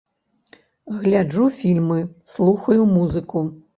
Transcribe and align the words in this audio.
Гляджу 1.01 1.49
фільмы, 1.59 1.99
слухаю 2.37 2.81
музыку. 2.99 3.45